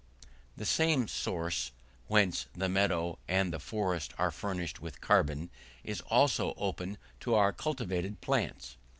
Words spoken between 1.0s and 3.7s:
source whence the meadow and the